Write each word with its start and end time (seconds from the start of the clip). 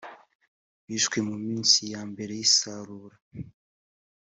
bishwe 0.87 1.17
mu 1.27 1.35
minsi 1.45 1.79
ya 1.93 2.01
mbere 2.11 2.31
y 2.39 2.43
isarura 2.47 3.17